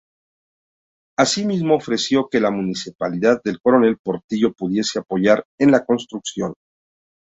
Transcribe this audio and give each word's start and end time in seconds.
Así 1.15 1.45
mismo 1.45 1.75
ofreció 1.75 2.27
que 2.27 2.39
la 2.39 2.49
municipalidad 2.49 3.39
de 3.43 3.59
Coronel 3.59 3.99
Portillo 3.99 4.51
pudiese 4.51 4.97
apoyar 4.97 5.45
en 5.59 5.69
la 5.71 5.85
construcción. 5.85 6.55